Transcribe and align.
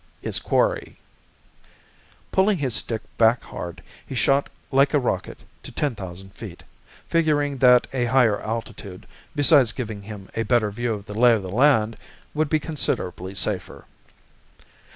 His 0.19 0.39
quarry! 0.39 0.97
Pulling 2.31 2.57
his 2.57 2.73
stick 2.73 3.03
back 3.19 3.43
hard, 3.43 3.83
he 4.03 4.15
shot 4.15 4.49
like 4.71 4.95
a 4.95 4.99
rocket 4.99 5.41
to 5.61 5.71
ten 5.71 5.93
thousand 5.93 6.33
feet, 6.33 6.63
figuring 7.07 7.57
that 7.59 7.85
a 7.93 8.05
higher 8.05 8.41
altitude, 8.41 9.05
besides 9.35 9.71
giving 9.71 10.01
him 10.01 10.27
a 10.33 10.41
better 10.41 10.71
view 10.71 10.95
of 10.95 11.05
the 11.05 11.13
lay 11.13 11.33
of 11.33 11.43
the 11.43 11.51
land, 11.55 11.97
would 12.33 12.49
be 12.49 12.59
considerably 12.59 13.35
safer. 13.35 13.85